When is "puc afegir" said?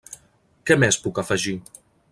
1.05-1.57